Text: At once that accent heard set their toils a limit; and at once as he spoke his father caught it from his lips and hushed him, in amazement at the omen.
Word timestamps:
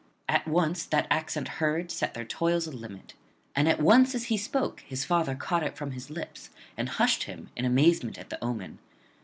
At 0.27 0.47
once 0.47 0.83
that 0.87 1.05
accent 1.11 1.47
heard 1.61 1.91
set 1.91 2.15
their 2.15 2.25
toils 2.25 2.65
a 2.65 2.71
limit; 2.71 3.13
and 3.55 3.67
at 3.69 3.79
once 3.79 4.15
as 4.15 4.23
he 4.33 4.35
spoke 4.35 4.79
his 4.79 5.05
father 5.05 5.35
caught 5.35 5.61
it 5.61 5.77
from 5.77 5.91
his 5.91 6.09
lips 6.09 6.49
and 6.75 6.89
hushed 6.89 7.25
him, 7.25 7.51
in 7.55 7.65
amazement 7.65 8.17
at 8.17 8.31
the 8.31 8.43
omen. 8.43 8.79